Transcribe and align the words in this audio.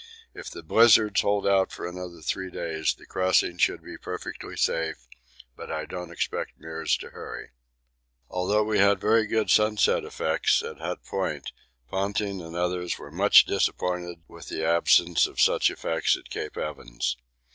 If 0.33 0.49
the 0.49 0.63
blizzards 0.63 1.21
hold 1.21 1.45
off 1.45 1.71
for 1.71 1.85
another 1.87 2.21
three 2.21 2.49
days 2.49 2.95
the 2.95 3.05
crossing 3.05 3.59
should 3.59 3.83
be 3.83 3.99
perfectly 3.99 4.57
safe, 4.57 5.07
but 5.55 5.71
I 5.71 5.85
don't 5.85 6.09
expect 6.09 6.59
Meares 6.59 6.97
to 7.01 7.11
hurry. 7.11 7.49
Although 8.27 8.63
we 8.63 8.79
had 8.79 8.99
very 8.99 9.27
good 9.27 9.51
sunset 9.51 10.03
effects 10.03 10.63
at 10.63 10.79
Hut 10.79 11.03
Point, 11.03 11.51
Ponting 11.87 12.41
and 12.41 12.55
others 12.55 12.97
were 12.97 13.11
much 13.11 13.45
disappointed 13.45 14.23
with 14.27 14.47
the 14.49 14.65
absence 14.65 15.27
of 15.27 15.39
such 15.39 15.69
effects 15.69 16.17
at 16.17 16.31
Cape 16.31 16.57
Evans. 16.57 17.15